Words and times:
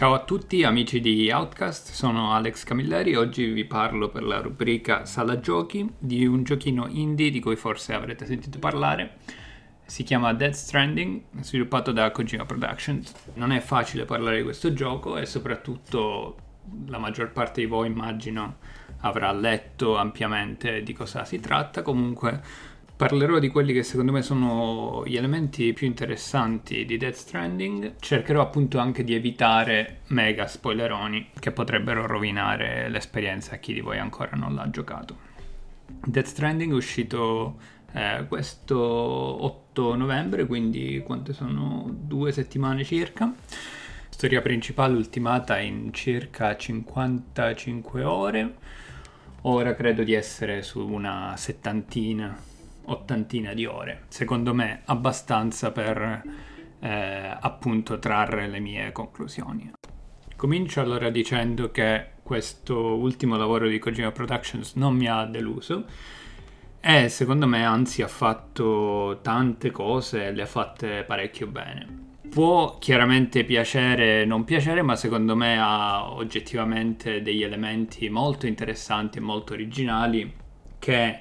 Ciao 0.00 0.14
a 0.14 0.24
tutti 0.24 0.64
amici 0.64 0.98
di 0.98 1.30
Outcast, 1.30 1.90
sono 1.90 2.32
Alex 2.32 2.64
Camilleri, 2.64 3.16
oggi 3.16 3.44
vi 3.44 3.66
parlo 3.66 4.08
per 4.08 4.22
la 4.22 4.40
rubrica 4.40 5.04
Sala 5.04 5.40
Giochi 5.40 5.86
di 5.98 6.24
un 6.24 6.42
giochino 6.42 6.86
indie 6.88 7.30
di 7.30 7.38
cui 7.38 7.54
forse 7.54 7.92
avrete 7.92 8.24
sentito 8.24 8.58
parlare. 8.58 9.18
Si 9.84 10.02
chiama 10.02 10.32
Dead 10.32 10.52
Stranding, 10.52 11.20
sviluppato 11.40 11.92
da 11.92 12.10
Kojima 12.12 12.46
Productions. 12.46 13.12
Non 13.34 13.52
è 13.52 13.60
facile 13.60 14.06
parlare 14.06 14.38
di 14.38 14.42
questo 14.42 14.72
gioco 14.72 15.18
e 15.18 15.26
soprattutto 15.26 16.36
la 16.86 16.96
maggior 16.96 17.32
parte 17.32 17.60
di 17.60 17.66
voi 17.66 17.88
immagino 17.88 18.56
avrà 19.00 19.30
letto 19.32 19.98
ampiamente 19.98 20.82
di 20.82 20.94
cosa 20.94 21.26
si 21.26 21.40
tratta, 21.40 21.82
comunque 21.82 22.40
parlerò 23.00 23.38
di 23.38 23.48
quelli 23.48 23.72
che 23.72 23.82
secondo 23.82 24.12
me 24.12 24.20
sono 24.20 25.04
gli 25.06 25.16
elementi 25.16 25.72
più 25.72 25.86
interessanti 25.86 26.84
di 26.84 26.98
Death 26.98 27.14
Stranding. 27.14 27.94
Cercherò 27.98 28.42
appunto 28.42 28.78
anche 28.78 29.04
di 29.04 29.14
evitare 29.14 30.00
mega 30.08 30.46
spoileroni 30.46 31.30
che 31.38 31.50
potrebbero 31.50 32.06
rovinare 32.06 32.90
l'esperienza 32.90 33.54
a 33.54 33.56
chi 33.56 33.72
di 33.72 33.80
voi 33.80 33.96
ancora 33.96 34.32
non 34.36 34.54
l'ha 34.54 34.68
giocato. 34.68 35.16
Death 35.86 36.26
Stranding 36.26 36.72
è 36.72 36.74
uscito 36.74 37.56
eh, 37.92 38.26
questo 38.28 38.78
8 38.78 39.94
novembre, 39.94 40.44
quindi 40.44 41.02
quante 41.02 41.32
sono? 41.32 41.86
Due 41.90 42.32
settimane 42.32 42.84
circa. 42.84 43.32
Storia 44.10 44.42
principale 44.42 44.94
ultimata 44.94 45.58
in 45.58 45.90
circa 45.94 46.54
55 46.54 48.04
ore. 48.04 48.54
Ora 49.44 49.74
credo 49.74 50.02
di 50.02 50.12
essere 50.12 50.60
su 50.60 50.86
una 50.86 51.32
settantina 51.38 52.48
ottantina 52.90 53.54
di 53.54 53.66
ore. 53.66 54.04
Secondo 54.08 54.54
me 54.54 54.82
abbastanza 54.84 55.70
per 55.72 56.22
eh, 56.80 57.36
appunto 57.40 57.98
trarre 57.98 58.48
le 58.48 58.60
mie 58.60 58.92
conclusioni. 58.92 59.70
Comincio 60.36 60.80
allora 60.80 61.10
dicendo 61.10 61.70
che 61.70 62.12
questo 62.22 62.96
ultimo 62.96 63.36
lavoro 63.36 63.68
di 63.68 63.78
Kojima 63.78 64.12
Productions 64.12 64.74
non 64.74 64.94
mi 64.94 65.06
ha 65.06 65.24
deluso 65.24 65.84
e 66.80 67.08
secondo 67.08 67.46
me 67.46 67.64
anzi 67.64 68.00
ha 68.02 68.08
fatto 68.08 69.18
tante 69.20 69.70
cose 69.70 70.26
e 70.26 70.32
le 70.32 70.42
ha 70.42 70.46
fatte 70.46 71.04
parecchio 71.04 71.46
bene. 71.46 72.08
Può 72.30 72.78
chiaramente 72.78 73.44
piacere, 73.44 74.24
non 74.24 74.44
piacere, 74.44 74.82
ma 74.82 74.94
secondo 74.94 75.34
me 75.34 75.58
ha 75.60 76.10
oggettivamente 76.12 77.22
degli 77.22 77.42
elementi 77.42 78.08
molto 78.08 78.46
interessanti 78.46 79.18
e 79.18 79.20
molto 79.20 79.52
originali 79.52 80.32
che 80.78 81.20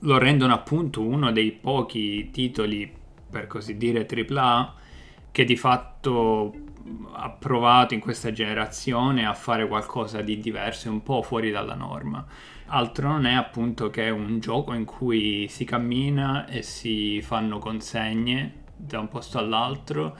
lo 0.00 0.18
rendono 0.18 0.52
appunto 0.52 1.02
uno 1.02 1.32
dei 1.32 1.52
pochi 1.52 2.30
titoli, 2.30 2.90
per 3.30 3.46
così 3.46 3.76
dire, 3.76 4.06
AAA 4.06 4.74
che 5.30 5.44
di 5.44 5.56
fatto 5.56 6.52
ha 7.12 7.30
provato 7.30 7.94
in 7.94 8.00
questa 8.00 8.32
generazione 8.32 9.26
a 9.26 9.34
fare 9.34 9.66
qualcosa 9.68 10.22
di 10.22 10.40
diverso 10.40 10.88
e 10.88 10.90
un 10.90 11.02
po' 11.02 11.22
fuori 11.22 11.50
dalla 11.50 11.74
norma. 11.74 12.24
Altro 12.66 13.08
non 13.08 13.26
è 13.26 13.34
appunto 13.34 13.90
che 13.90 14.08
un 14.10 14.40
gioco 14.40 14.72
in 14.72 14.84
cui 14.84 15.46
si 15.48 15.64
cammina 15.64 16.46
e 16.46 16.62
si 16.62 17.20
fanno 17.22 17.58
consegne 17.58 18.64
da 18.76 19.00
un 19.00 19.08
posto 19.08 19.38
all'altro 19.38 20.16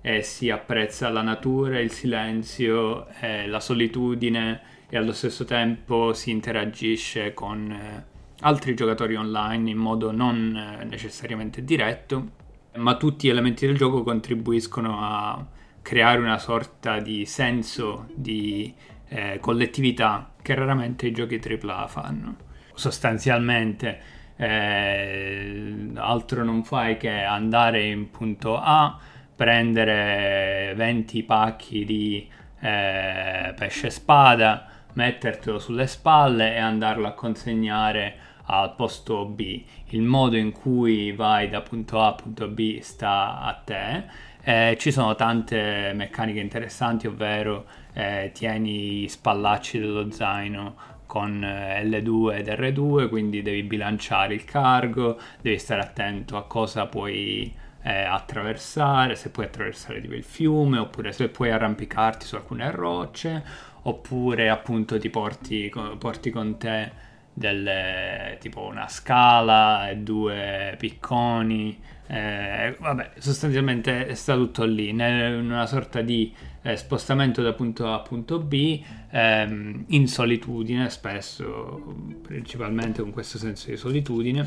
e 0.00 0.22
si 0.22 0.50
apprezza 0.50 1.08
la 1.10 1.22
natura, 1.22 1.78
il 1.78 1.90
silenzio, 1.90 3.06
la 3.46 3.60
solitudine 3.60 4.60
e 4.88 4.96
allo 4.96 5.12
stesso 5.12 5.44
tempo 5.44 6.12
si 6.12 6.30
interagisce 6.30 7.34
con 7.34 7.70
eh, 7.70 8.09
altri 8.40 8.74
giocatori 8.74 9.16
online 9.16 9.70
in 9.70 9.78
modo 9.78 10.12
non 10.12 10.56
eh, 10.56 10.84
necessariamente 10.84 11.64
diretto, 11.64 12.38
ma 12.76 12.96
tutti 12.96 13.26
gli 13.26 13.30
elementi 13.30 13.66
del 13.66 13.76
gioco 13.76 14.02
contribuiscono 14.02 14.98
a 15.00 15.46
creare 15.82 16.20
una 16.20 16.38
sorta 16.38 17.00
di 17.00 17.24
senso 17.26 18.06
di 18.14 18.72
eh, 19.08 19.38
collettività 19.40 20.32
che 20.40 20.54
raramente 20.54 21.06
i 21.06 21.12
giochi 21.12 21.40
AAA 21.42 21.86
fanno. 21.88 22.36
Sostanzialmente 22.74 24.00
eh, 24.36 25.90
altro 25.96 26.44
non 26.44 26.64
fai 26.64 26.96
che 26.96 27.10
andare 27.10 27.86
in 27.86 28.10
punto 28.10 28.56
A, 28.56 28.98
prendere 29.34 30.72
20 30.76 31.22
pacchi 31.24 31.84
di 31.84 32.28
eh, 32.60 33.52
pesce 33.56 33.90
spada, 33.90 34.66
mettertelo 34.92 35.58
sulle 35.58 35.86
spalle 35.86 36.54
e 36.54 36.58
andarlo 36.58 37.06
a 37.06 37.12
consegnare 37.12 38.28
al 38.50 38.74
posto 38.74 39.24
B. 39.26 39.62
Il 39.88 40.02
modo 40.02 40.36
in 40.36 40.50
cui 40.52 41.12
vai 41.12 41.48
da 41.48 41.60
punto 41.60 42.00
A 42.00 42.08
a 42.08 42.12
punto 42.14 42.48
B 42.48 42.80
sta 42.80 43.40
a 43.40 43.52
te. 43.54 44.04
Eh, 44.42 44.76
ci 44.78 44.90
sono 44.90 45.14
tante 45.14 45.92
meccaniche 45.94 46.40
interessanti, 46.40 47.06
ovvero 47.06 47.66
eh, 47.92 48.30
tieni 48.34 49.04
i 49.04 49.08
spallacci 49.08 49.78
dello 49.78 50.10
zaino 50.10 50.74
con 51.06 51.44
eh, 51.44 51.84
L2 51.84 52.38
ed 52.38 52.48
R2, 52.48 53.08
quindi 53.08 53.42
devi 53.42 53.62
bilanciare 53.62 54.34
il 54.34 54.44
cargo, 54.44 55.18
devi 55.40 55.58
stare 55.58 55.82
attento 55.82 56.36
a 56.36 56.44
cosa 56.44 56.86
puoi 56.86 57.52
eh, 57.82 58.02
attraversare, 58.02 59.14
se 59.14 59.30
puoi 59.30 59.46
attraversare 59.46 60.00
tipo 60.00 60.14
il 60.14 60.24
fiume, 60.24 60.78
oppure 60.78 61.12
se 61.12 61.28
puoi 61.28 61.50
arrampicarti 61.50 62.26
su 62.26 62.36
alcune 62.36 62.70
rocce, 62.70 63.44
oppure 63.82 64.48
appunto 64.48 64.98
ti 64.98 65.08
porti, 65.08 65.72
porti 65.98 66.30
con 66.30 66.58
te 66.58 67.08
delle, 67.40 68.36
tipo 68.38 68.66
una 68.66 68.86
scala 68.86 69.88
e 69.88 69.96
due 69.96 70.74
picconi. 70.78 71.80
Eh, 72.06 72.76
vabbè, 72.78 73.12
sostanzialmente 73.18 74.14
sta 74.14 74.34
tutto 74.34 74.64
lì, 74.64 74.90
in 74.90 75.00
una 75.00 75.66
sorta 75.66 76.02
di 76.02 76.34
eh, 76.62 76.76
spostamento 76.76 77.40
da 77.40 77.54
punto 77.54 77.86
A 77.86 77.94
a 77.94 78.00
punto 78.00 78.40
B 78.40 78.82
ehm, 79.10 79.84
in 79.88 80.06
solitudine, 80.06 80.90
spesso 80.90 81.96
principalmente 82.20 83.00
con 83.00 83.10
questo 83.12 83.38
senso 83.38 83.70
di 83.70 83.76
solitudine. 83.76 84.44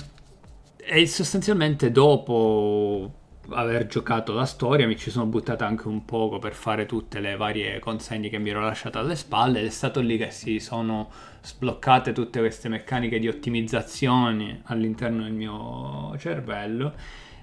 E 0.78 1.08
sostanzialmente 1.08 1.92
dopo 1.92 3.22
aver 3.50 3.88
giocato 3.88 4.34
la 4.34 4.46
storia 4.46 4.88
mi 4.88 4.98
ci 4.98 5.12
sono 5.12 5.26
buttato 5.26 5.64
anche 5.64 5.88
un 5.88 6.06
poco 6.06 6.40
per 6.40 6.54
fare 6.54 6.86
tutte 6.86 7.20
le 7.20 7.36
varie 7.36 7.80
consegne 7.80 8.30
che 8.30 8.38
mi 8.38 8.50
ero 8.50 8.62
lasciato 8.62 9.00
alle 9.00 9.16
spalle. 9.16 9.59
Ed 9.59 9.66
è 9.66 9.70
stato 9.70 10.00
lì 10.00 10.18
che 10.18 10.31
si 10.31 10.59
sono 10.59 11.09
sbloccate 11.42 12.14
tutte 12.14 12.40
queste 12.40 12.70
meccaniche 12.70 13.20
di 13.20 13.28
ottimizzazione 13.28 14.62
all'interno 14.66 15.24
del 15.24 15.34
mio 15.34 16.16
cervello 16.18 16.94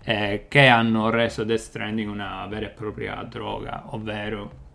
eh, 0.05 0.47
che 0.49 0.67
hanno 0.67 1.11
reso 1.11 1.45
Death 1.45 1.61
Stranding 1.61 2.09
una 2.09 2.47
vera 2.47 2.67
e 2.67 2.71
propria 2.71 3.23
droga, 3.23 3.95
ovvero 3.95 4.69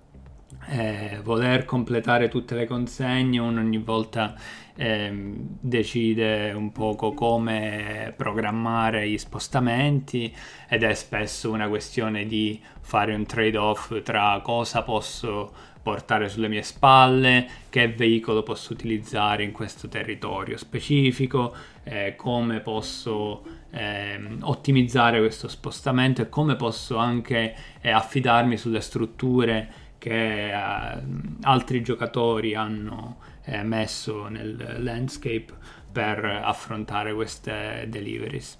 eh, 0.69 1.19
voler 1.23 1.66
completare 1.66 2.27
tutte 2.27 2.55
le 2.55 2.66
consegne, 2.66 3.39
uno 3.39 3.59
ogni 3.59 3.77
volta 3.77 4.35
eh, 4.75 5.11
decide 5.59 6.51
un 6.51 6.71
poco 6.71 7.13
come 7.13 8.13
programmare 8.16 9.09
gli 9.09 9.17
spostamenti 9.17 10.33
ed 10.67 10.83
è 10.83 10.94
spesso 10.94 11.51
una 11.51 11.67
questione 11.67 12.25
di 12.25 12.61
fare 12.81 13.13
un 13.13 13.25
trade-off 13.25 14.01
tra 14.03 14.39
cosa 14.44 14.83
posso 14.83 15.73
portare 15.85 16.29
sulle 16.29 16.47
mie 16.47 16.63
spalle, 16.63 17.47
che 17.69 17.88
veicolo 17.89 18.41
posso 18.41 18.73
utilizzare 18.73 19.44
in 19.44 19.51
questo 19.51 19.88
territorio 19.88 20.57
specifico, 20.57 21.55
eh, 21.83 22.15
come 22.15 22.59
posso 22.59 23.44
eh, 23.69 24.19
ottimizzare 24.41 25.19
questo 25.19 25.47
spostamento 25.47 26.23
e 26.23 26.29
come 26.29 26.55
posso 26.55 26.97
anche 26.97 27.55
eh, 27.81 27.91
affidarmi 27.91 28.57
sulle 28.57 28.81
strutture 28.81 29.84
che 29.97 30.50
eh, 30.50 31.03
altri 31.42 31.81
giocatori 31.81 32.56
hanno 32.56 33.18
eh, 33.45 33.63
messo 33.63 34.27
nel 34.27 34.77
landscape 34.80 35.53
per 35.92 36.24
affrontare 36.25 37.13
queste 37.13 37.86
deliveries. 37.88 38.57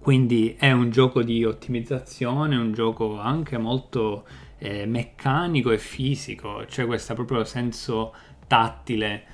Quindi 0.00 0.56
è 0.58 0.72
un 0.72 0.90
gioco 0.90 1.22
di 1.22 1.44
ottimizzazione, 1.44 2.56
un 2.56 2.72
gioco 2.72 3.20
anche 3.20 3.58
molto 3.58 4.26
eh, 4.58 4.86
meccanico 4.86 5.70
e 5.70 5.78
fisico, 5.78 6.64
c'è 6.66 6.86
questo 6.86 7.14
proprio 7.14 7.44
senso 7.44 8.14
tattile 8.46 9.24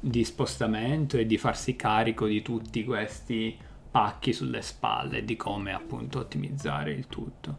di 0.00 0.24
spostamento 0.24 1.16
e 1.16 1.26
di 1.26 1.38
farsi 1.38 1.76
carico 1.76 2.26
di 2.26 2.42
tutti 2.42 2.84
questi 2.84 3.56
pacchi 3.98 4.32
sulle 4.32 4.62
spalle 4.62 5.24
di 5.24 5.34
come 5.34 5.72
appunto 5.72 6.20
ottimizzare 6.20 6.92
il 6.92 7.08
tutto. 7.08 7.56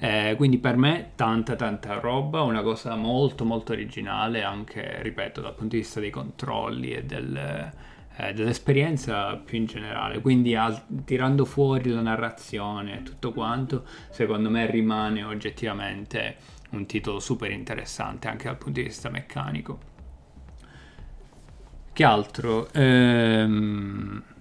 Eh, 0.00 0.34
quindi 0.36 0.58
per 0.58 0.76
me 0.76 1.12
tanta 1.14 1.54
tanta 1.54 2.00
roba, 2.00 2.42
una 2.42 2.62
cosa 2.62 2.96
molto 2.96 3.44
molto 3.44 3.70
originale 3.70 4.42
anche, 4.42 5.00
ripeto, 5.00 5.40
dal 5.40 5.54
punto 5.54 5.76
di 5.76 5.82
vista 5.82 6.00
dei 6.00 6.10
controlli 6.10 6.90
e 6.90 7.04
del, 7.04 7.72
eh, 8.16 8.32
dell'esperienza 8.32 9.36
più 9.36 9.58
in 9.58 9.66
generale. 9.66 10.20
Quindi 10.20 10.56
al, 10.56 10.82
tirando 11.04 11.44
fuori 11.44 11.88
la 11.88 12.00
narrazione 12.00 12.98
e 12.98 13.02
tutto 13.04 13.32
quanto, 13.32 13.84
secondo 14.10 14.50
me 14.50 14.68
rimane 14.68 15.22
oggettivamente 15.22 16.34
un 16.70 16.84
titolo 16.86 17.20
super 17.20 17.52
interessante 17.52 18.26
anche 18.26 18.46
dal 18.46 18.56
punto 18.56 18.80
di 18.80 18.86
vista 18.86 19.08
meccanico. 19.08 19.78
Che 21.92 22.04
altro? 22.04 22.72
Ehm 22.72 24.34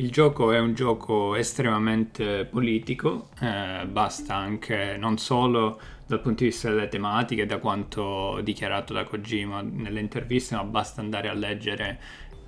Il 0.00 0.10
gioco 0.10 0.50
è 0.50 0.58
un 0.58 0.72
gioco 0.72 1.34
estremamente 1.34 2.46
politico, 2.46 3.28
eh, 3.38 3.86
basta 3.86 4.34
anche 4.34 4.96
non 4.96 5.18
solo 5.18 5.78
dal 6.06 6.22
punto 6.22 6.42
di 6.42 6.48
vista 6.48 6.70
delle 6.70 6.88
tematiche, 6.88 7.44
da 7.44 7.58
quanto 7.58 8.40
dichiarato 8.40 8.94
da 8.94 9.04
Kojima 9.04 9.60
nelle 9.60 10.00
interviste, 10.00 10.54
ma 10.54 10.64
basta 10.64 11.02
andare 11.02 11.28
a 11.28 11.34
leggere 11.34 12.00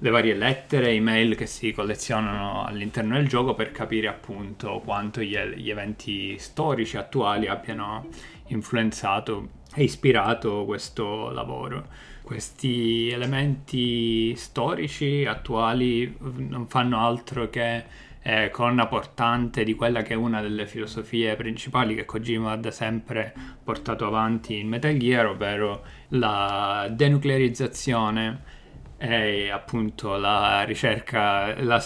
le 0.02 0.10
varie 0.10 0.34
lettere, 0.34 0.90
email 0.90 1.36
che 1.36 1.46
si 1.46 1.70
collezionano 1.70 2.64
all'interno 2.64 3.14
del 3.14 3.28
gioco 3.28 3.54
per 3.54 3.70
capire 3.70 4.08
appunto 4.08 4.80
quanto 4.84 5.20
gli, 5.20 5.38
gli 5.38 5.70
eventi 5.70 6.36
storici 6.38 6.96
attuali 6.96 7.46
abbiano 7.46 8.08
influenzato 8.48 9.60
e 9.72 9.84
ispirato 9.84 10.64
questo 10.64 11.30
lavoro. 11.30 11.86
Questi 12.22 13.10
elementi 13.10 14.34
storici 14.34 15.24
attuali 15.24 16.16
non 16.18 16.66
fanno 16.66 16.98
altro 16.98 17.48
che 17.48 17.84
eh, 18.22 18.50
colonna 18.50 18.88
portante 18.88 19.62
di 19.62 19.74
quella 19.74 20.02
che 20.02 20.14
è 20.14 20.16
una 20.16 20.40
delle 20.40 20.66
filosofie 20.66 21.36
principali 21.36 21.94
che 21.94 22.04
Kojima 22.04 22.50
ha 22.50 22.56
da 22.56 22.72
sempre 22.72 23.32
portato 23.62 24.04
avanti 24.06 24.58
in 24.58 24.66
Metal 24.66 24.96
Gear, 24.96 25.26
ovvero 25.26 25.84
la 26.08 26.88
denuclearizzazione 26.90 28.61
e 29.04 29.50
appunto 29.50 30.16
la 30.16 30.62
ricerca, 30.62 31.60
la, 31.60 31.82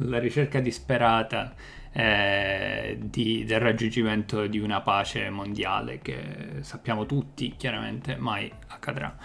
la 0.00 0.18
ricerca 0.18 0.60
disperata 0.60 1.54
eh, 1.92 2.98
di, 3.00 3.46
del 3.46 3.58
raggiungimento 3.58 4.46
di 4.46 4.58
una 4.58 4.82
pace 4.82 5.30
mondiale 5.30 6.00
che 6.00 6.58
sappiamo 6.60 7.06
tutti 7.06 7.54
chiaramente 7.56 8.16
mai 8.16 8.52
accadrà. 8.66 9.16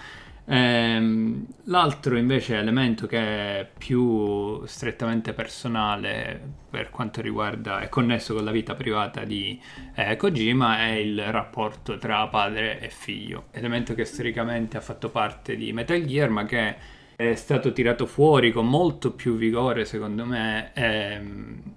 Ehm, 0.46 1.46
l'altro 1.66 2.18
invece 2.18 2.58
elemento 2.58 3.08
che 3.08 3.20
è 3.20 3.70
più 3.78 4.66
strettamente 4.66 5.34
personale 5.34 6.42
per 6.70 6.90
quanto 6.90 7.22
riguarda 7.22 7.80
è 7.80 7.90
connesso 7.90 8.34
con 8.34 8.44
la 8.46 8.52
vita 8.52 8.76
privata 8.76 9.24
di 9.26 9.62
eh, 9.96 10.16
Kojima 10.16 10.80
è 10.80 10.92
il 10.92 11.22
rapporto 11.32 11.98
tra 11.98 12.26
padre 12.28 12.80
e 12.80 12.90
figlio, 12.90 13.48
elemento 13.52 13.94
che 13.96 14.06
storicamente 14.06 14.78
ha 14.78 14.82
fatto 14.82 15.10
parte 15.10 15.58
di 15.58 15.74
Metal 15.74 16.04
Gear 16.06 16.30
ma 16.30 16.46
che 16.46 17.02
è 17.16 17.36
stato 17.36 17.72
tirato 17.72 18.06
fuori 18.06 18.52
con 18.52 18.68
molto 18.68 19.12
più 19.14 19.36
vigore, 19.36 19.86
secondo 19.86 20.26
me, 20.26 20.72
e, 20.74 21.22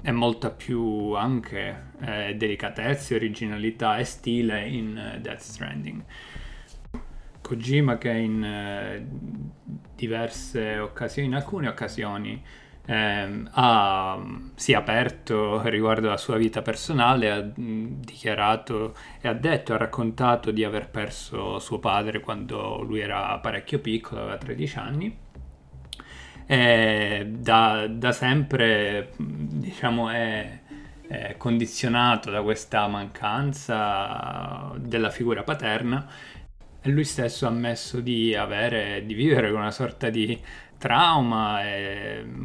e 0.02 0.12
molta 0.12 0.50
più 0.50 1.12
anche 1.12 1.92
eh, 2.00 2.34
delicatezza, 2.36 3.14
originalità 3.14 3.98
e 3.98 4.04
stile 4.04 4.66
in 4.66 5.14
uh, 5.16 5.20
Death 5.20 5.40
Stranding. 5.40 6.02
Kojima 7.42 7.98
che 7.98 8.10
in 8.10 8.42
uh, 8.42 9.84
diverse 9.94 10.78
occasioni, 10.78 11.28
in 11.28 11.34
alcune 11.34 11.68
occasioni, 11.68 12.42
eh, 12.88 13.42
ha, 13.50 14.24
si 14.54 14.72
è 14.72 14.76
aperto 14.76 15.60
riguardo 15.68 16.06
alla 16.06 16.16
sua 16.16 16.36
vita 16.36 16.62
personale, 16.62 17.30
ha 17.30 17.40
dichiarato 17.42 18.94
e 19.20 19.28
ha 19.28 19.32
detto, 19.32 19.74
ha 19.74 19.76
raccontato 19.76 20.50
di 20.50 20.64
aver 20.64 20.88
perso 20.88 21.58
suo 21.58 21.78
padre 21.78 22.20
quando 22.20 22.80
lui 22.82 23.00
era 23.00 23.36
parecchio 23.38 23.80
piccolo, 23.80 24.22
aveva 24.22 24.38
13 24.38 24.78
anni 24.78 25.24
è 26.46 27.26
da, 27.28 27.88
da 27.88 28.12
sempre 28.12 29.12
diciamo, 29.18 30.08
è, 30.10 30.60
è, 31.08 31.34
condizionato 31.36 32.30
da 32.30 32.42
questa 32.42 32.86
mancanza 32.86 34.72
della 34.78 35.10
figura 35.10 35.42
paterna 35.42 36.08
e 36.80 36.88
lui 36.88 37.04
stesso 37.04 37.46
ha 37.46 37.48
ammesso 37.48 38.00
di 38.00 38.34
avere, 38.34 39.04
di 39.04 39.14
vivere 39.14 39.50
una 39.50 39.72
sorta 39.72 40.08
di 40.08 40.40
trauma 40.78 41.60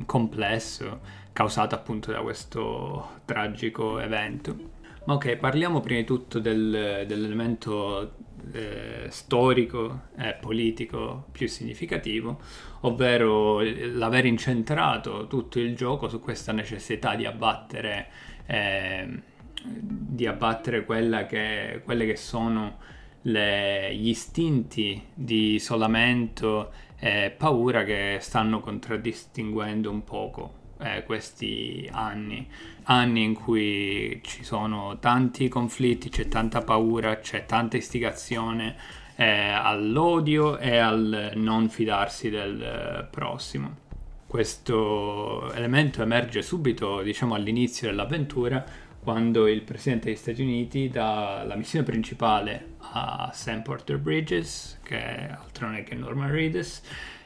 complesso 0.06 1.00
causato 1.32 1.76
appunto 1.76 2.12
da 2.12 2.22
questo 2.22 3.20
tragico 3.26 4.00
evento. 4.00 4.80
Ma 5.06 5.14
ok, 5.14 5.38
parliamo 5.38 5.80
prima 5.80 6.00
di 6.00 6.06
tutto 6.06 6.40
del, 6.40 7.06
dell'elemento 7.08 8.16
eh, 8.52 9.08
storico 9.10 10.08
e 10.18 10.34
politico 10.34 11.28
più 11.32 11.48
significativo, 11.48 12.40
ovvero 12.82 13.60
l'aver 13.62 14.26
incentrato 14.26 15.28
tutto 15.28 15.60
il 15.60 15.76
gioco 15.76 16.08
su 16.10 16.20
questa 16.20 16.52
necessità 16.52 17.16
di 17.16 17.26
abbattere, 17.26 18.08
eh, 18.46 19.22
di 19.64 20.26
abbattere 20.26 20.86
che, 20.86 21.82
quelle 21.84 22.06
che 22.06 22.16
sono 22.16 22.78
le, 23.24 23.96
gli 23.96 24.10
istinti 24.10 25.02
di 25.14 25.54
isolamento 25.56 26.72
e 26.98 27.34
paura 27.36 27.84
che 27.84 28.18
stanno 28.22 28.60
contraddistinguendo 28.60 29.90
un 29.90 30.04
poco 30.04 30.60
eh, 30.82 31.04
questi 31.04 31.88
anni, 31.92 32.48
anni 32.84 33.24
in 33.24 33.34
cui 33.34 34.20
ci 34.24 34.44
sono 34.44 34.98
tanti 35.00 35.48
conflitti, 35.48 36.10
c'è 36.10 36.28
tanta 36.28 36.62
paura, 36.62 37.20
c'è 37.20 37.46
tanta 37.46 37.78
istigazione 37.78 38.76
eh, 39.16 39.50
all'odio 39.50 40.58
e 40.58 40.78
al 40.78 41.32
non 41.36 41.70
fidarsi 41.70 42.30
del 42.30 42.62
eh, 42.62 43.08
prossimo. 43.10 43.78
Questo 44.26 45.52
elemento 45.54 46.02
emerge 46.02 46.42
subito, 46.42 47.02
diciamo, 47.02 47.36
all'inizio 47.36 47.90
dell'avventura, 47.90 48.64
quando 49.02 49.48
il 49.48 49.62
presidente 49.62 50.06
degli 50.06 50.16
Stati 50.16 50.42
Uniti 50.42 50.88
dà 50.88 51.44
la 51.46 51.56
missione 51.56 51.84
principale 51.84 52.76
a 52.94 53.30
Sam 53.34 53.62
Porter 53.62 53.98
Bridges, 53.98 54.80
che 54.84 55.28
altro 55.30 55.68
non 55.68 55.76
è 55.76 55.84
che 55.84 55.96
Norman 55.96 56.32
Reedus, 56.32 56.82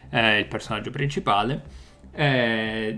eh, 0.10 0.40
il 0.40 0.46
personaggio 0.48 0.90
principale, 0.90 1.84
eh, 2.15 2.97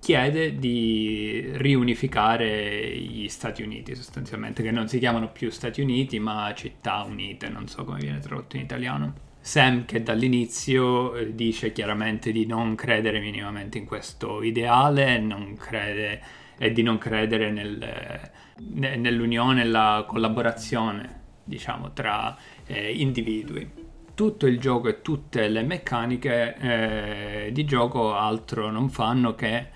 chiede 0.00 0.58
di 0.58 1.50
riunificare 1.54 2.96
gli 2.96 3.28
Stati 3.28 3.62
Uniti 3.62 3.94
sostanzialmente, 3.94 4.62
che 4.62 4.70
non 4.70 4.88
si 4.88 4.98
chiamano 4.98 5.30
più 5.30 5.50
Stati 5.50 5.80
Uniti 5.80 6.18
ma 6.18 6.52
Città 6.54 7.02
Unite, 7.02 7.48
non 7.48 7.68
so 7.68 7.84
come 7.84 8.00
viene 8.00 8.18
tradotto 8.20 8.56
in 8.56 8.62
italiano. 8.62 9.26
Sam 9.40 9.84
che 9.84 10.02
dall'inizio 10.02 11.14
eh, 11.14 11.34
dice 11.34 11.72
chiaramente 11.72 12.32
di 12.32 12.44
non 12.44 12.74
credere 12.74 13.20
minimamente 13.20 13.78
in 13.78 13.86
questo 13.86 14.42
ideale 14.42 15.24
crede, 15.56 16.20
e 16.58 16.72
di 16.72 16.82
non 16.82 16.98
credere 16.98 17.50
nel, 17.50 18.30
nell'unione 18.74 19.62
e 19.62 19.64
la 19.64 20.04
collaborazione 20.06 21.16
diciamo 21.44 21.92
tra 21.92 22.36
eh, 22.66 22.92
individui 22.92 23.77
tutto 24.18 24.48
il 24.48 24.58
gioco 24.58 24.88
e 24.88 25.00
tutte 25.00 25.46
le 25.46 25.62
meccaniche 25.62 26.56
eh, 26.56 27.50
di 27.52 27.64
gioco 27.64 28.16
altro 28.16 28.68
non 28.68 28.90
fanno 28.90 29.36
che 29.36 29.68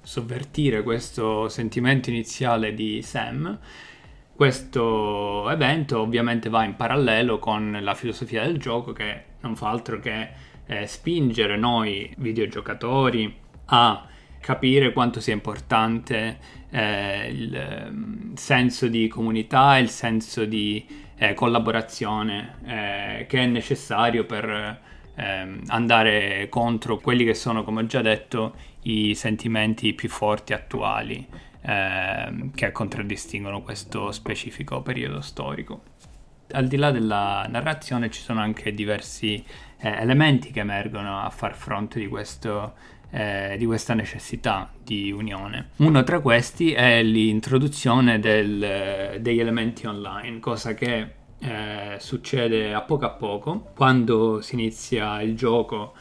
sovvertire 0.00 0.82
questo 0.82 1.50
sentimento 1.50 2.08
iniziale 2.08 2.72
di 2.72 3.02
Sam. 3.02 3.58
Questo 4.34 5.50
evento 5.50 6.00
ovviamente 6.00 6.48
va 6.48 6.64
in 6.64 6.76
parallelo 6.76 7.38
con 7.38 7.78
la 7.82 7.92
filosofia 7.92 8.46
del 8.46 8.56
gioco 8.56 8.92
che 8.92 9.24
non 9.40 9.54
fa 9.54 9.68
altro 9.68 10.00
che 10.00 10.30
eh, 10.64 10.86
spingere 10.86 11.58
noi 11.58 12.10
videogiocatori 12.16 13.36
a 13.66 14.06
capire 14.40 14.94
quanto 14.94 15.20
sia 15.20 15.34
importante 15.34 16.38
eh, 16.70 17.28
il 17.28 17.86
um, 17.90 18.34
senso 18.34 18.88
di 18.88 19.08
comunità, 19.08 19.76
il 19.76 19.90
senso 19.90 20.46
di 20.46 21.03
eh, 21.30 21.34
collaborazione 21.34 22.56
eh, 22.64 23.26
che 23.28 23.40
è 23.40 23.46
necessario 23.46 24.24
per 24.24 24.82
eh, 25.14 25.58
andare 25.66 26.48
contro 26.48 26.98
quelli 26.98 27.24
che 27.24 27.34
sono, 27.34 27.64
come 27.64 27.82
ho 27.82 27.86
già 27.86 28.02
detto, 28.02 28.54
i 28.82 29.14
sentimenti 29.14 29.94
più 29.94 30.08
forti 30.08 30.52
attuali 30.52 31.26
ehm, 31.62 32.52
che 32.52 32.72
contraddistinguono 32.72 33.62
questo 33.62 34.12
specifico 34.12 34.82
periodo 34.82 35.20
storico. 35.20 35.82
Al 36.52 36.66
di 36.66 36.76
là 36.76 36.90
della 36.90 37.46
narrazione 37.48 38.10
ci 38.10 38.20
sono 38.20 38.40
anche 38.40 38.74
diversi 38.74 39.42
eh, 39.78 39.88
elementi 39.88 40.50
che 40.50 40.60
emergono 40.60 41.20
a 41.20 41.30
far 41.30 41.54
fronte 41.54 41.98
di 41.98 42.06
questo 42.06 42.74
eh, 43.14 43.54
di 43.56 43.64
questa 43.64 43.94
necessità 43.94 44.70
di 44.82 45.12
unione. 45.12 45.70
Uno 45.76 46.02
tra 46.02 46.18
questi 46.18 46.72
è 46.72 47.00
l'introduzione 47.02 48.18
del, 48.18 49.20
degli 49.20 49.38
elementi 49.38 49.86
online, 49.86 50.40
cosa 50.40 50.74
che 50.74 51.22
eh, 51.38 51.96
succede 51.98 52.74
a 52.74 52.80
poco 52.82 53.04
a 53.04 53.10
poco 53.10 53.70
quando 53.76 54.40
si 54.40 54.54
inizia 54.54 55.22
il 55.22 55.36
gioco 55.36 55.94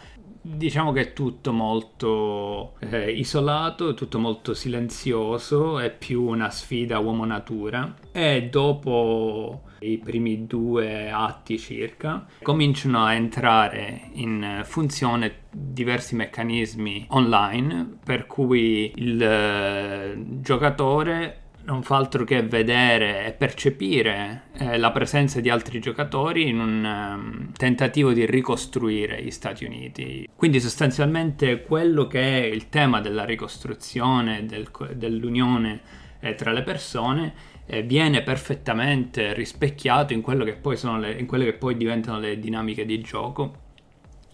diciamo 0.45 0.91
che 0.91 1.01
è 1.01 1.13
tutto 1.13 1.53
molto 1.53 2.73
eh, 2.79 3.11
isolato, 3.11 3.93
tutto 3.93 4.19
molto 4.19 4.53
silenzioso, 4.53 5.79
è 5.79 5.89
più 5.89 6.23
una 6.23 6.49
sfida 6.49 6.99
uomo-natura. 6.99 7.95
E 8.11 8.49
dopo 8.51 9.63
i 9.79 9.97
primi 9.97 10.45
due 10.45 11.09
atti 11.11 11.57
circa 11.57 12.25
cominciano 12.41 13.03
a 13.03 13.13
entrare 13.13 14.09
in 14.13 14.61
funzione 14.63 15.41
diversi 15.49 16.15
meccanismi 16.15 17.07
online 17.09 17.97
per 18.03 18.25
cui 18.25 18.91
il 18.95 19.21
eh, 19.21 20.15
giocatore 20.41 21.42
non 21.65 21.81
fa 21.83 21.95
altro 21.95 22.23
che 22.23 22.41
vedere 22.43 23.25
e 23.25 23.31
percepire 23.31 24.43
eh, 24.57 24.77
la 24.77 24.91
presenza 24.91 25.39
di 25.39 25.49
altri 25.49 25.79
giocatori 25.79 26.49
in 26.49 26.59
un 26.59 26.83
um, 26.83 27.51
tentativo 27.53 28.11
di 28.11 28.25
ricostruire 28.25 29.21
gli 29.23 29.31
Stati 29.31 29.63
Uniti. 29.63 30.27
Quindi 30.35 30.59
sostanzialmente 30.59 31.61
quello 31.61 32.07
che 32.07 32.21
è 32.21 32.45
il 32.45 32.69
tema 32.69 32.99
della 32.99 33.23
ricostruzione 33.23 34.45
del, 34.45 34.69
dell'unione 34.95 35.81
eh, 36.19 36.35
tra 36.35 36.51
le 36.51 36.63
persone 36.63 37.33
eh, 37.65 37.81
viene 37.83 38.23
perfettamente 38.23 39.33
rispecchiato 39.33 40.13
in, 40.13 40.21
che 40.21 40.35
le, 40.35 41.13
in 41.17 41.25
quelle 41.25 41.45
che 41.45 41.53
poi 41.53 41.77
diventano 41.77 42.19
le 42.19 42.39
dinamiche 42.39 42.85
di 42.85 42.99
gioco, 42.99 43.61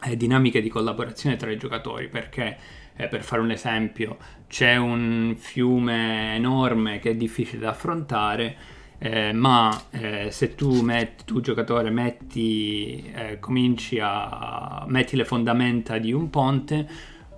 eh, 0.04 0.18
dinamiche 0.18 0.62
di 0.62 0.70
collaborazione 0.70 1.36
tra 1.36 1.52
i 1.52 1.58
giocatori, 1.58 2.08
perché 2.08 2.58
eh, 3.00 3.08
per 3.08 3.24
fare 3.24 3.42
un 3.42 3.50
esempio, 3.50 4.18
c'è 4.48 4.76
un 4.76 5.34
fiume 5.38 6.36
enorme 6.36 7.00
che 7.00 7.12
è 7.12 7.16
difficile 7.16 7.62
da 7.62 7.70
affrontare, 7.70 8.58
eh, 8.98 9.32
ma 9.32 9.84
eh, 9.92 10.28
se 10.32 10.54
tu, 10.54 10.82
metti, 10.82 11.24
tu 11.24 11.40
giocatore 11.40 11.92
metti, 11.92 13.10
eh, 13.16 13.40
cominci 13.40 14.00
a 14.02 14.84
metti 14.88 15.16
le 15.16 15.24
fondamenta 15.24 15.98
di 15.98 16.12
un 16.12 16.30
ponte, 16.30 16.86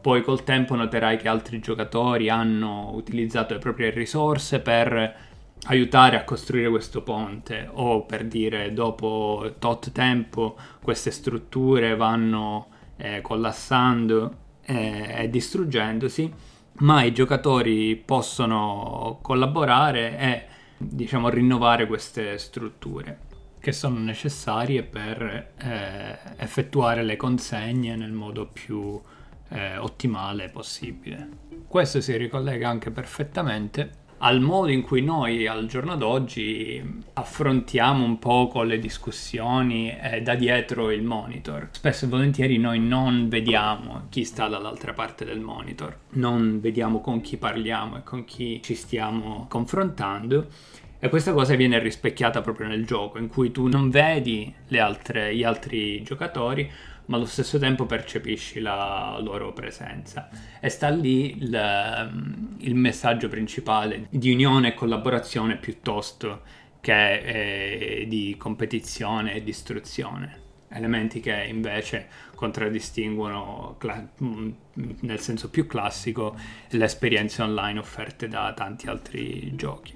poi 0.01 0.23
col 0.23 0.43
tempo 0.43 0.73
noterai 0.73 1.17
che 1.17 1.27
altri 1.27 1.59
giocatori 1.59 2.27
hanno 2.27 2.89
utilizzato 2.95 3.53
le 3.53 3.59
proprie 3.59 3.91
risorse 3.91 4.61
per 4.61 5.15
aiutare 5.65 6.17
a 6.17 6.23
costruire 6.23 6.71
questo 6.71 7.03
ponte 7.03 7.69
o 7.71 8.03
per 8.03 8.25
dire 8.25 8.73
dopo 8.73 9.57
tot 9.59 9.91
tempo 9.91 10.57
queste 10.81 11.11
strutture 11.11 11.95
vanno 11.95 12.69
eh, 12.97 13.21
collassando 13.21 14.37
e 15.21 15.29
distruggendosi, 15.29 16.31
ma 16.79 17.03
i 17.03 17.13
giocatori 17.13 17.95
possono 17.95 19.19
collaborare 19.21 20.17
e 20.17 20.45
diciamo 20.77 21.29
rinnovare 21.29 21.85
queste 21.87 22.37
strutture 22.37 23.29
che 23.61 23.71
sono 23.71 23.99
necessarie 23.99 24.81
per 24.81 25.51
eh, 25.55 26.17
effettuare 26.37 27.03
le 27.03 27.15
consegne 27.15 27.95
nel 27.95 28.11
modo 28.11 28.47
più 28.47 28.99
eh, 29.49 29.77
ottimale 29.77 30.49
possibile. 30.49 31.29
Questo 31.67 32.01
si 32.01 32.17
ricollega 32.17 32.67
anche 32.67 32.89
perfettamente 32.89 33.99
al 34.23 34.39
modo 34.39 34.71
in 34.71 34.81
cui 34.81 35.01
noi 35.01 35.47
al 35.47 35.65
giorno 35.65 35.95
d'oggi 35.95 37.01
affrontiamo 37.13 38.03
un 38.03 38.19
po' 38.19 38.47
con 38.47 38.67
le 38.67 38.77
discussioni 38.77 39.95
eh, 39.99 40.21
da 40.21 40.35
dietro 40.35 40.91
il 40.91 41.03
monitor. 41.03 41.69
Spesso 41.71 42.05
e 42.05 42.07
volentieri 42.07 42.57
noi 42.57 42.79
non 42.79 43.29
vediamo 43.29 44.03
chi 44.09 44.23
sta 44.23 44.47
dall'altra 44.47 44.93
parte 44.93 45.25
del 45.25 45.39
monitor, 45.39 45.97
non 46.11 46.59
vediamo 46.59 47.01
con 47.01 47.21
chi 47.21 47.37
parliamo 47.37 47.97
e 47.97 48.03
con 48.03 48.23
chi 48.25 48.61
ci 48.61 48.75
stiamo 48.75 49.47
confrontando. 49.49 50.47
E 51.03 51.09
questa 51.09 51.33
cosa 51.33 51.55
viene 51.55 51.79
rispecchiata 51.79 52.41
proprio 52.41 52.67
nel 52.67 52.85
gioco, 52.85 53.17
in 53.17 53.27
cui 53.27 53.49
tu 53.49 53.67
non 53.67 53.89
vedi 53.89 54.53
altre, 54.77 55.35
gli 55.35 55.43
altri 55.43 56.03
giocatori, 56.03 56.69
ma 57.11 57.17
allo 57.17 57.25
stesso 57.25 57.59
tempo 57.59 57.85
percepisci 57.85 58.61
la 58.61 59.19
loro 59.19 59.51
presenza. 59.51 60.29
E 60.61 60.69
sta 60.69 60.87
lì 60.87 61.37
il, 61.37 62.55
il 62.59 62.73
messaggio 62.73 63.27
principale 63.27 64.07
di 64.09 64.31
unione 64.31 64.69
e 64.69 64.73
collaborazione 64.73 65.57
piuttosto 65.57 66.41
che 66.79 67.99
eh, 67.99 68.07
di 68.07 68.35
competizione 68.37 69.33
e 69.33 69.43
distruzione. 69.43 70.39
Elementi 70.69 71.19
che 71.19 71.43
invece 71.49 72.07
contraddistinguono 72.33 73.75
cla- 73.77 74.07
nel 74.19 75.19
senso 75.19 75.49
più 75.49 75.67
classico 75.67 76.37
le 76.69 76.85
esperienze 76.85 77.41
online 77.41 77.77
offerte 77.77 78.29
da 78.29 78.53
tanti 78.53 78.87
altri 78.87 79.53
giochi. 79.53 79.93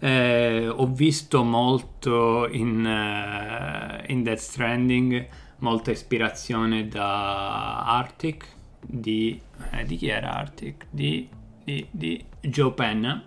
Eh, 0.00 0.66
ho 0.66 0.86
visto 0.86 1.44
molto 1.44 2.48
in, 2.48 2.84
uh, 2.84 4.10
in 4.10 4.24
Death 4.24 4.38
Stranding 4.38 5.28
molta 5.60 5.90
ispirazione 5.90 6.88
da 6.88 7.84
Arctic 7.84 8.46
di, 8.80 9.40
eh, 9.72 9.84
di 9.84 9.96
chi 9.96 10.08
era 10.08 10.34
Arctic? 10.34 10.86
Di, 10.90 11.28
di, 11.64 11.86
di 11.90 12.24
Joe 12.40 12.72
Penna 12.72 13.24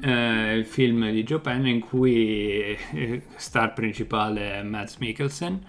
eh, 0.00 0.56
il 0.56 0.64
film 0.64 1.10
di 1.10 1.22
Joe 1.22 1.38
Penna 1.40 1.68
in 1.68 1.80
cui 1.80 2.76
eh, 2.92 3.22
star 3.36 3.72
principale 3.72 4.54
è 4.54 4.62
Mads 4.62 4.96
Mikkelsen 4.96 5.66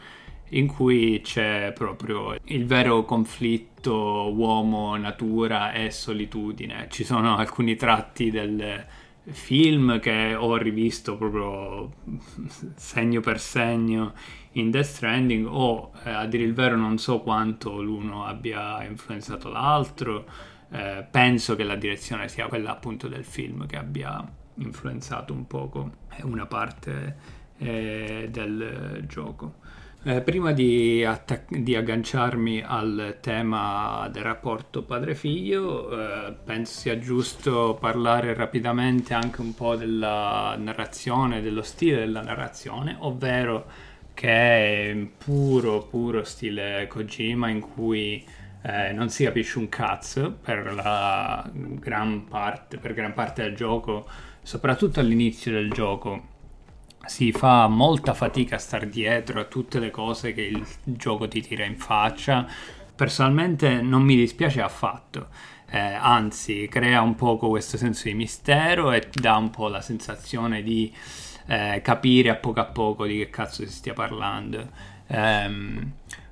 in 0.49 0.67
cui 0.67 1.21
c'è 1.23 1.71
proprio 1.73 2.35
il 2.45 2.65
vero 2.65 3.03
conflitto 3.03 4.31
uomo-natura 4.33 5.73
e 5.73 5.91
solitudine. 5.91 6.87
Ci 6.89 7.03
sono 7.03 7.35
alcuni 7.35 7.75
tratti 7.75 8.29
del 8.29 8.85
film 9.31 9.99
che 9.99 10.35
ho 10.35 10.55
rivisto 10.57 11.17
proprio 11.17 11.91
segno 12.75 13.21
per 13.21 13.39
segno 13.39 14.13
in 14.53 14.69
Death 14.69 14.85
Stranding 14.85 15.47
o 15.47 15.91
eh, 16.03 16.11
a 16.11 16.25
dire 16.25 16.43
il 16.43 16.53
vero 16.53 16.75
non 16.75 16.97
so 16.97 17.21
quanto 17.21 17.81
l'uno 17.81 18.25
abbia 18.25 18.83
influenzato 18.83 19.49
l'altro 19.49 20.25
eh, 20.71 21.05
penso 21.09 21.55
che 21.55 21.63
la 21.63 21.75
direzione 21.75 22.27
sia 22.27 22.47
quella 22.47 22.71
appunto 22.71 23.07
del 23.07 23.25
film 23.25 23.65
che 23.65 23.77
abbia 23.77 24.23
influenzato 24.55 25.33
un 25.33 25.47
poco 25.47 25.91
una 26.21 26.45
parte 26.45 27.43
eh, 27.57 28.27
del 28.31 29.03
gioco 29.07 29.55
eh, 30.07 30.21
prima 30.21 30.51
di, 30.51 31.03
attac- 31.03 31.57
di, 31.57 31.75
agganciarmi 31.75 32.61
al 32.63 33.17
tema 33.21 34.07
del 34.11 34.21
rapporto 34.21 34.83
padre-figlio, 34.83 35.89
eh, 35.89 36.33
penso 36.43 36.79
sia 36.81 36.99
giusto 36.99 37.75
parlare 37.79 38.35
rapidamente 38.35 39.15
anche 39.15 39.41
un 39.41 39.55
po' 39.55 39.75
della 39.75 40.55
narrazione, 40.59 41.41
dello 41.41 41.63
stile 41.63 41.97
della 41.97 42.21
narrazione, 42.21 42.95
ovvero 42.99 43.65
che 44.13 44.91
è 44.91 45.07
puro, 45.17 45.81
puro 45.87 46.23
stile 46.23 46.85
Kojima 46.87 47.49
in 47.49 47.61
cui 47.61 48.23
eh, 48.61 48.91
non 48.91 49.09
si 49.09 49.23
capisce 49.23 49.57
un 49.57 49.69
cazzo 49.69 50.37
per 50.39 50.71
gran 51.51 52.25
parte, 52.25 52.77
per 52.77 52.93
gran 52.93 53.13
parte 53.13 53.41
del 53.41 53.55
gioco, 53.55 54.07
soprattutto 54.43 54.99
all'inizio 54.99 55.51
del 55.51 55.71
gioco 55.71 56.33
si 57.07 57.31
fa 57.31 57.67
molta 57.67 58.13
fatica 58.13 58.55
a 58.55 58.59
star 58.59 58.87
dietro 58.87 59.39
a 59.39 59.45
tutte 59.45 59.79
le 59.79 59.91
cose 59.91 60.33
che 60.33 60.41
il 60.41 60.65
gioco 60.83 61.27
ti 61.27 61.41
tira 61.41 61.65
in 61.65 61.77
faccia. 61.77 62.47
Personalmente 62.95 63.81
non 63.81 64.03
mi 64.03 64.15
dispiace 64.15 64.61
affatto, 64.61 65.27
eh, 65.69 65.79
anzi 65.79 66.67
crea 66.69 67.01
un 67.01 67.15
poco 67.15 67.49
questo 67.49 67.77
senso 67.77 68.07
di 68.07 68.13
mistero 68.13 68.91
e 68.91 69.09
dà 69.11 69.35
un 69.35 69.49
po' 69.49 69.67
la 69.67 69.81
sensazione 69.81 70.63
di 70.63 70.93
eh, 71.47 71.81
capire 71.83 72.29
a 72.29 72.35
poco 72.35 72.59
a 72.59 72.65
poco 72.65 73.05
di 73.05 73.17
che 73.17 73.29
cazzo 73.29 73.63
si 73.65 73.71
stia 73.71 73.93
parlando. 73.93 74.69
Um, 75.07 75.91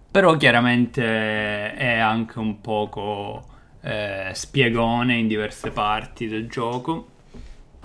però 0.09 0.37
chiaramente 0.37 1.73
è 1.73 1.97
anche 1.97 2.39
un 2.39 2.61
poco 2.61 3.43
eh, 3.81 4.29
spiegone 4.33 5.15
in 5.15 5.27
diverse 5.27 5.71
parti 5.71 6.27
del 6.27 6.47
gioco. 6.47 7.07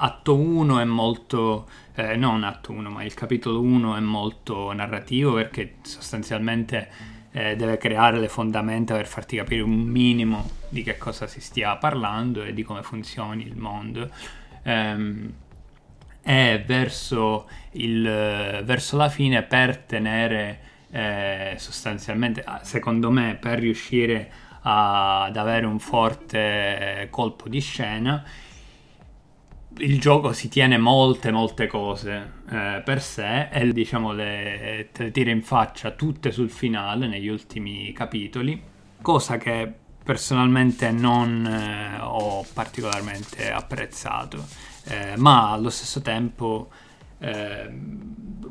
Atto 0.01 0.37
1 0.37 0.79
è 0.79 0.85
molto 0.85 1.69
eh, 1.95 2.15
non 2.15 2.45
atto 2.45 2.71
1, 2.71 2.89
ma 2.89 3.03
il 3.03 3.15
capitolo 3.15 3.61
1 3.61 3.97
è 3.97 4.01
molto 4.01 4.73
narrativo 4.73 5.35
perché 5.35 5.77
sostanzialmente 5.83 6.89
eh, 7.33 7.57
deve 7.57 7.79
creare 7.79 8.19
le 8.21 8.29
fondamenta 8.29 8.95
per 8.95 9.09
farti 9.09 9.37
capire 9.37 9.63
un 9.63 9.73
minimo 9.73 10.51
di 10.69 10.85
che 10.85 10.99
cosa 10.99 11.27
si 11.27 11.41
stia 11.41 11.75
parlando 11.77 12.45
e 12.45 12.53
di 12.53 12.63
come 12.63 12.83
funzioni 12.85 13.45
il 13.45 13.57
mondo. 13.57 14.09
Um, 14.63 15.33
e 16.23 16.63
verso, 16.65 17.49
il, 17.73 18.03
verso, 18.03 18.97
la 18.97 19.09
fine 19.09 19.43
per 19.43 19.79
tenere 19.79 20.61
eh, 20.91 21.55
sostanzialmente, 21.57 22.45
secondo 22.63 23.11
me, 23.11 23.37
per 23.41 23.59
riuscire 23.59 24.31
ad 24.61 25.37
avere 25.37 25.67
un 25.67 25.79
forte 25.79 27.09
colpo 27.11 27.49
di 27.49 27.61
scena, 27.61 28.23
il 29.79 30.01
gioco 30.01 30.33
si 30.33 30.49
tiene 30.49 30.79
molte 30.79 31.31
molte 31.31 31.67
cose 31.67 32.33
eh, 32.51 32.83
per 32.85 33.03
sé 33.03 33.49
e 33.49 33.73
diciamo 33.73 34.13
le, 34.13 34.89
te 34.93 35.05
le 35.05 35.11
tira 35.11 35.31
in 35.31 35.43
faccia 35.43 35.91
tutte 35.93 36.31
sul 36.31 36.51
finale 36.51 37.07
negli 37.07 37.29
ultimi 37.29 37.93
capitoli 37.93 38.61
cosa 39.01 39.37
che 39.37 39.73
personalmente 40.09 40.91
non 40.91 41.45
eh, 41.45 42.01
ho 42.01 42.43
particolarmente 42.55 43.53
apprezzato. 43.53 44.43
Eh, 44.85 45.17
ma 45.17 45.51
allo 45.53 45.69
stesso 45.69 46.01
tempo 46.01 46.71
eh, 47.19 47.71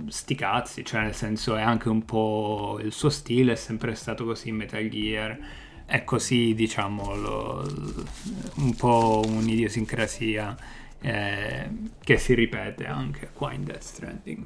sti 0.08 0.36
cazzi 0.36 0.86
cioè 0.86 1.02
nel 1.02 1.16
senso 1.16 1.56
è 1.56 1.62
anche 1.62 1.90
un 1.90 2.06
po' 2.06 2.80
il 2.80 2.92
suo 2.92 3.10
stile 3.10 3.54
è 3.54 3.56
sempre 3.56 3.96
stato 3.96 4.24
così 4.24 4.50
in 4.50 4.58
Metal 4.58 4.88
Gear 4.88 5.40
è 5.86 6.04
così 6.04 6.54
diciamo 6.54 7.16
lo, 7.16 7.68
un 8.58 8.76
po' 8.76 9.24
un'idiosincrasia 9.26 10.56
eh, 11.02 11.70
che 12.04 12.18
si 12.18 12.34
ripete 12.34 12.86
anche 12.86 13.30
qua 13.34 13.54
in 13.54 13.64
Death 13.64 13.82
Stranding. 13.82 14.46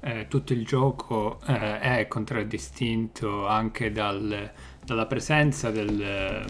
Eh, 0.00 0.26
tutto 0.28 0.52
il 0.52 0.64
gioco 0.64 1.40
eh, 1.46 1.80
è 1.80 2.06
contraddistinto 2.08 3.46
anche 3.46 3.90
dal, 3.90 4.52
dalla 4.84 5.06
presenza 5.06 5.70
del 5.70 6.44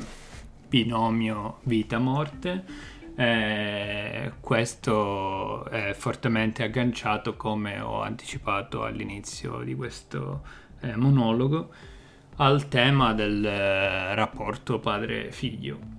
binomio 0.69 1.61
vita-morte 1.65 2.97
Eh, 3.19 4.31
questo 4.39 5.65
è 5.65 5.93
fortemente 5.93 6.63
agganciato, 6.63 7.35
come 7.35 7.81
ho 7.81 8.01
anticipato 8.01 8.85
all'inizio 8.85 9.63
di 9.65 9.75
questo 9.75 10.45
eh, 10.83 10.95
monologo, 10.95 11.71
al 12.37 12.69
tema 12.69 13.15
del 13.15 13.45
eh, 13.45 14.15
rapporto 14.15 14.79
padre-figlio. 14.79 15.98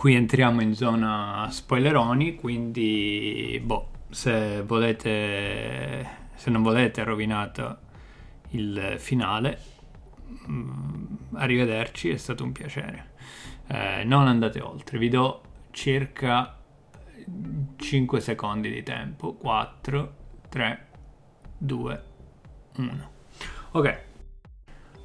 Qui 0.00 0.14
entriamo 0.14 0.62
in 0.62 0.74
zona 0.74 1.46
spoileroni, 1.50 2.34
quindi 2.34 3.60
boh, 3.62 3.90
se 4.08 4.62
volete, 4.62 6.08
se 6.36 6.48
non 6.48 6.62
volete 6.62 7.04
rovinato 7.04 7.80
il 8.52 8.94
finale, 8.96 9.60
mh, 10.46 10.52
mm, 10.52 11.04
arrivederci, 11.34 12.08
è 12.08 12.16
stato 12.16 12.44
un 12.44 12.52
piacere. 12.52 13.10
Eh, 13.66 14.04
non 14.04 14.26
andate 14.26 14.62
oltre, 14.62 14.96
vi 14.96 15.10
do 15.10 15.42
circa 15.70 16.58
5 17.76 18.20
secondi 18.20 18.70
di 18.70 18.82
tempo. 18.82 19.34
4, 19.34 20.14
3, 20.48 20.86
2, 21.58 22.04
1. 22.76 23.10
Ok. 23.72 24.09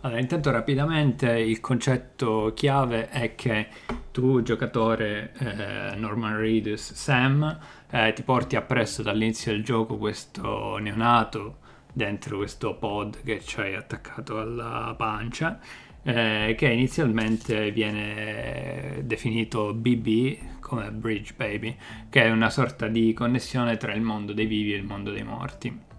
Allora, 0.05 0.19
intanto 0.19 0.51
rapidamente 0.51 1.31
il 1.39 1.59
concetto 1.59 2.51
chiave 2.53 3.09
è 3.09 3.33
che 3.33 3.69
tu, 4.11 4.43
giocatore 4.43 5.31
eh, 5.39 5.95
Norman 5.95 6.37
Reedus 6.37 6.93
Sam, 6.93 7.59
eh, 7.89 8.13
ti 8.13 8.21
porti 8.21 8.55
appresso 8.55 9.01
dall'inizio 9.01 9.51
del 9.51 9.63
gioco 9.63 9.97
questo 9.97 10.77
neonato 10.77 11.57
dentro 11.91 12.37
questo 12.37 12.75
pod 12.75 13.23
che 13.23 13.41
c'hai 13.43 13.73
attaccato 13.73 14.39
alla 14.39 14.93
pancia 14.95 15.59
eh, 16.03 16.53
che 16.55 16.67
inizialmente 16.67 17.71
viene 17.71 19.01
definito 19.05 19.73
BB 19.73 20.59
come 20.59 20.91
Bridge 20.91 21.33
Baby, 21.35 21.75
che 22.09 22.21
è 22.25 22.29
una 22.29 22.51
sorta 22.51 22.87
di 22.87 23.11
connessione 23.13 23.77
tra 23.77 23.91
il 23.91 24.01
mondo 24.01 24.33
dei 24.33 24.45
vivi 24.45 24.73
e 24.73 24.77
il 24.77 24.83
mondo 24.83 25.09
dei 25.09 25.23
morti. 25.23 25.94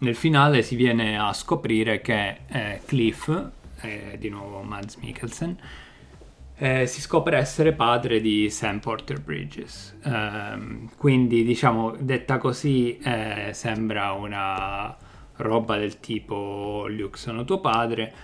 Nel 0.00 0.14
finale 0.14 0.62
si 0.62 0.76
viene 0.76 1.18
a 1.18 1.32
scoprire 1.32 2.00
che 2.00 2.42
eh, 2.46 2.80
Cliff, 2.84 3.28
eh, 3.80 4.16
di 4.18 4.28
nuovo 4.28 4.62
Mads 4.62 4.94
Mikkelsen, 4.96 5.58
eh, 6.54 6.86
si 6.86 7.00
scopre 7.00 7.36
essere 7.36 7.72
padre 7.72 8.20
di 8.20 8.48
Sam 8.48 8.78
Porter 8.78 9.20
Bridges. 9.20 9.96
Um, 10.04 10.88
quindi, 10.96 11.42
diciamo, 11.42 11.96
detta 11.98 12.38
così, 12.38 12.98
eh, 12.98 13.50
sembra 13.52 14.12
una 14.12 14.96
roba 15.36 15.76
del 15.76 15.98
tipo 15.98 16.86
Luke 16.88 17.18
sono 17.18 17.44
tuo 17.44 17.60
padre. 17.60 18.14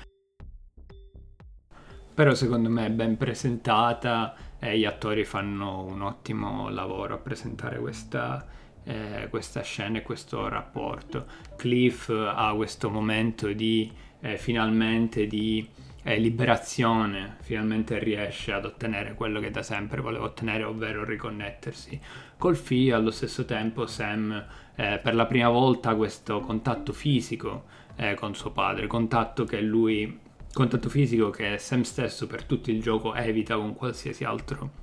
Però 2.14 2.34
secondo 2.34 2.68
me 2.68 2.86
è 2.86 2.90
ben 2.90 3.16
presentata 3.16 4.36
e 4.60 4.78
gli 4.78 4.84
attori 4.84 5.24
fanno 5.24 5.82
un 5.84 6.02
ottimo 6.02 6.68
lavoro 6.70 7.14
a 7.14 7.18
presentare 7.18 7.80
questa, 7.80 8.46
eh, 8.84 9.26
questa 9.30 9.62
scena 9.62 9.98
e 9.98 10.02
questo 10.02 10.48
rapporto. 10.48 11.26
Cliff 11.56 12.08
ha 12.10 12.52
questo 12.54 12.90
momento 12.90 13.52
di 13.52 13.90
eh, 14.20 14.38
finalmente 14.38 15.26
di 15.26 15.66
eh, 16.02 16.18
liberazione, 16.18 17.36
finalmente 17.40 17.98
riesce 17.98 18.52
ad 18.52 18.64
ottenere 18.64 19.14
quello 19.14 19.40
che 19.40 19.50
da 19.50 19.62
sempre 19.62 20.00
voleva 20.00 20.24
ottenere, 20.24 20.64
ovvero 20.64 21.04
riconnettersi 21.04 22.00
col 22.36 22.56
figlio. 22.56 22.96
Allo 22.96 23.10
stesso 23.10 23.44
tempo 23.44 23.86
Sam 23.86 24.44
eh, 24.76 25.00
per 25.02 25.14
la 25.14 25.26
prima 25.26 25.48
volta 25.48 25.94
questo 25.94 26.40
contatto 26.40 26.92
fisico 26.92 27.64
eh, 27.96 28.14
con 28.14 28.34
suo 28.34 28.50
padre, 28.50 28.86
contatto 28.86 29.44
che 29.44 29.60
lui, 29.60 30.20
contatto 30.52 30.88
fisico 30.88 31.30
che 31.30 31.58
Sam 31.58 31.82
stesso 31.82 32.26
per 32.26 32.44
tutto 32.44 32.70
il 32.70 32.80
gioco 32.80 33.14
evita 33.14 33.56
con 33.56 33.74
qualsiasi 33.74 34.24
altro 34.24 34.82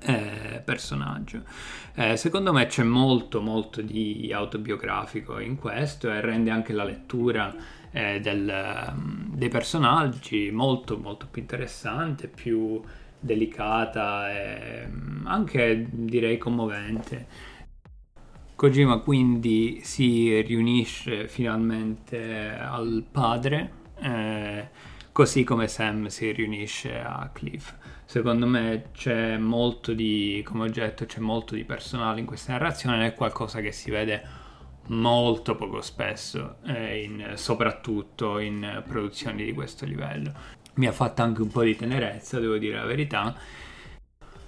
eh, 0.00 0.62
personaggio. 0.64 1.42
Eh, 1.94 2.16
secondo 2.16 2.52
me 2.52 2.66
c'è 2.66 2.84
molto 2.84 3.40
molto 3.40 3.82
di 3.82 4.32
autobiografico 4.32 5.38
in 5.38 5.56
questo 5.56 6.10
e 6.10 6.20
rende 6.20 6.50
anche 6.50 6.72
la 6.72 6.84
lettura 6.84 7.54
eh, 7.90 8.20
del, 8.20 8.94
dei 9.32 9.48
personaggi 9.48 10.50
molto 10.50 10.98
molto 10.98 11.26
più 11.30 11.42
interessante, 11.42 12.28
più 12.28 12.80
delicata 13.18 14.32
e 14.32 14.86
mm, 14.86 15.26
anche 15.26 15.86
direi 15.90 16.38
commovente. 16.38 17.56
Kojima 18.54 18.98
quindi 18.98 19.80
si 19.84 20.40
riunisce 20.42 21.28
finalmente 21.28 22.56
al 22.58 23.04
padre, 23.10 23.70
eh, 24.00 24.68
così 25.18 25.42
come 25.42 25.66
Sam 25.66 26.06
si 26.06 26.30
riunisce 26.30 27.00
a 27.00 27.28
Cliff. 27.32 27.74
Secondo 28.04 28.46
me 28.46 28.90
c'è 28.92 29.36
molto 29.36 29.92
di, 29.92 30.44
come 30.46 30.66
ho 30.66 30.70
detto, 30.70 31.06
c'è 31.06 31.18
molto 31.18 31.56
di 31.56 31.64
personale 31.64 32.20
in 32.20 32.24
questa 32.24 32.52
narrazione, 32.52 33.04
è 33.04 33.14
qualcosa 33.14 33.60
che 33.60 33.72
si 33.72 33.90
vede 33.90 34.22
molto 34.90 35.56
poco 35.56 35.80
spesso, 35.80 36.58
eh, 36.66 37.02
in, 37.02 37.32
soprattutto 37.34 38.38
in 38.38 38.84
produzioni 38.86 39.44
di 39.44 39.52
questo 39.52 39.86
livello. 39.86 40.32
Mi 40.74 40.86
ha 40.86 40.92
fatto 40.92 41.20
anche 41.22 41.42
un 41.42 41.48
po' 41.48 41.64
di 41.64 41.74
tenerezza, 41.74 42.38
devo 42.38 42.56
dire 42.56 42.76
la 42.76 42.86
verità 42.86 43.34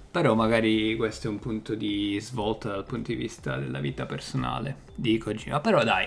però 0.09 0.35
magari 0.35 0.95
questo 0.95 1.27
è 1.27 1.29
un 1.29 1.39
punto 1.39 1.75
di 1.75 2.17
svolta 2.21 2.69
dal 2.69 2.85
punto 2.85 3.11
di 3.11 3.17
vista 3.17 3.57
della 3.57 3.79
vita 3.79 4.05
personale 4.05 4.83
di 4.95 5.17
Kojima. 5.17 5.61
Però 5.61 5.83
dai, 5.85 6.05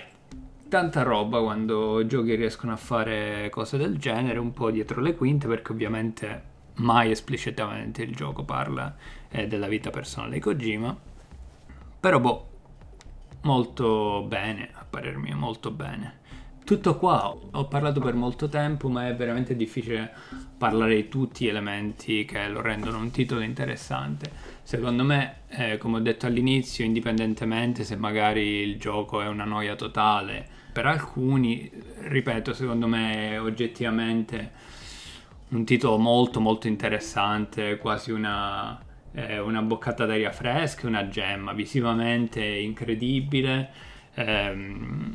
tanta 0.74 1.02
roba 1.02 1.40
quando 1.40 2.04
giochi 2.04 2.34
riescono 2.34 2.72
a 2.72 2.76
fare 2.76 3.48
cose 3.48 3.76
del 3.76 3.96
genere, 3.96 4.40
un 4.40 4.52
po' 4.52 4.72
dietro 4.72 5.00
le 5.00 5.14
quinte, 5.14 5.46
perché 5.46 5.70
ovviamente 5.70 6.42
mai 6.78 7.12
esplicitamente 7.12 8.02
il 8.02 8.12
gioco 8.12 8.42
parla 8.42 8.92
eh, 9.28 9.46
della 9.46 9.68
vita 9.68 9.90
personale 9.90 10.32
di 10.32 10.40
Kojima. 10.40 10.98
Però 12.00 12.18
boh, 12.18 12.48
molto 13.42 14.24
bene, 14.26 14.70
a 14.72 14.84
parer 14.84 15.16
mio, 15.16 15.36
molto 15.36 15.70
bene. 15.70 16.22
Tutto 16.64 16.96
qua, 16.96 17.28
ho 17.28 17.68
parlato 17.68 18.00
per 18.00 18.14
molto 18.14 18.48
tempo, 18.48 18.88
ma 18.88 19.06
è 19.06 19.14
veramente 19.14 19.54
difficile 19.54 20.12
parlare 20.58 20.96
di 20.96 21.08
tutti 21.08 21.44
gli 21.44 21.48
elementi 21.48 22.24
che 22.24 22.48
lo 22.48 22.60
rendono 22.60 22.98
un 22.98 23.12
titolo 23.12 23.42
interessante. 23.42 24.28
Secondo 24.64 25.04
me, 25.04 25.42
eh, 25.50 25.78
come 25.78 25.98
ho 25.98 26.00
detto 26.00 26.26
all'inizio, 26.26 26.84
indipendentemente 26.84 27.84
se 27.84 27.94
magari 27.94 28.42
il 28.42 28.76
gioco 28.76 29.20
è 29.20 29.28
una 29.28 29.44
noia 29.44 29.76
totale, 29.76 30.53
per 30.74 30.86
alcuni, 30.86 31.70
ripeto, 32.08 32.52
secondo 32.52 32.88
me 32.88 33.30
è 33.30 33.40
oggettivamente 33.40 34.50
un 35.50 35.64
titolo 35.64 35.98
molto 35.98 36.40
molto 36.40 36.66
interessante, 36.66 37.78
quasi 37.78 38.10
una, 38.10 38.82
eh, 39.12 39.38
una 39.38 39.62
boccata 39.62 40.04
d'aria 40.04 40.32
fresca, 40.32 40.88
una 40.88 41.06
gemma, 41.08 41.52
visivamente 41.52 42.44
incredibile 42.44 43.70
ehm, 44.14 45.10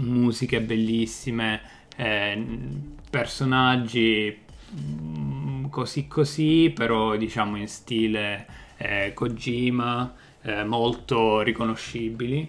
musiche 0.00 0.60
bellissime, 0.60 1.60
eh, 1.94 2.44
personaggi 3.08 4.36
mm, 4.74 5.66
così 5.66 6.08
così, 6.08 6.72
però 6.74 7.14
diciamo 7.16 7.56
in 7.56 7.68
stile 7.68 8.44
eh, 8.76 9.12
Kojima, 9.14 10.14
eh, 10.42 10.64
molto 10.64 11.42
riconoscibili. 11.42 12.48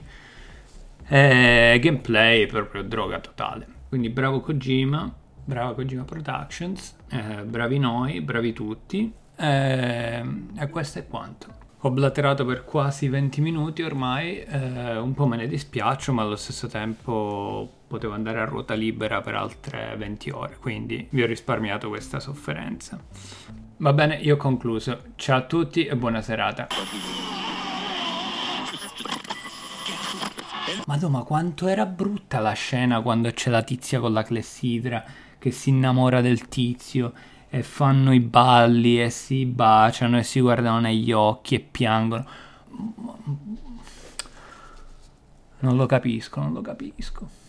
E 1.14 1.78
gameplay 1.82 2.46
proprio 2.46 2.84
droga 2.84 3.20
totale. 3.20 3.68
Quindi 3.90 4.10
bravo 4.10 4.40
Kojima, 4.40 5.14
brava 5.44 5.74
Kojima 5.74 6.06
Productions, 6.06 6.96
eh, 7.10 7.44
bravi 7.44 7.80
noi, 7.80 8.22
bravi 8.22 8.54
tutti. 8.54 9.12
Eh, 9.36 10.24
e 10.58 10.70
questo 10.70 11.00
è 11.00 11.08
quanto. 11.08 11.48
Ho 11.80 11.92
blaterato 11.92 12.46
per 12.46 12.64
quasi 12.64 13.10
20 13.10 13.42
minuti 13.42 13.82
ormai, 13.82 14.40
eh, 14.40 14.96
un 14.96 15.14
po' 15.14 15.28
me 15.28 15.36
ne 15.36 15.48
dispiaccio, 15.48 16.14
ma 16.14 16.22
allo 16.22 16.38
stesso 16.38 16.68
tempo 16.68 17.70
potevo 17.88 18.14
andare 18.14 18.40
a 18.40 18.46
ruota 18.46 18.74
libera 18.74 19.20
per 19.20 19.36
altre 19.36 19.94
20 19.98 20.30
ore, 20.30 20.56
quindi 20.62 21.08
vi 21.10 21.24
ho 21.24 21.26
risparmiato 21.26 21.90
questa 21.90 22.22
sofferenza. 22.22 22.98
Va 23.78 23.92
bene, 23.92 24.16
io 24.16 24.36
ho 24.36 24.38
concluso. 24.38 24.98
Ciao 25.18 25.40
a 25.40 25.42
tutti 25.42 25.86
e 25.86 25.96
buona 25.98 26.22
serata. 26.22 26.68
Madonna, 30.88 31.24
quanto 31.24 31.68
era 31.68 31.86
brutta 31.86 32.40
la 32.40 32.54
scena 32.54 33.02
quando 33.02 33.32
c'è 33.32 33.50
la 33.50 33.64
tizia 33.64 34.00
con 34.00 34.14
la 34.14 34.24
clessidra 34.24 35.04
che 35.38 35.52
si 35.52 35.70
innamora 35.70 36.22
del 36.22 36.48
tizio 36.48 37.14
e 37.50 37.64
fanno 37.64 38.14
i 38.14 38.20
balli 38.20 39.02
e 39.02 39.10
si 39.10 39.46
baciano 39.46 40.18
e 40.18 40.24
si 40.24 40.40
guardano 40.40 40.80
negli 40.80 41.12
occhi 41.12 41.56
e 41.56 41.60
piangono. 41.60 42.26
Non 45.60 45.76
lo 45.76 45.86
capisco, 45.86 46.40
non 46.40 46.54
lo 46.54 46.62
capisco. 46.62 47.41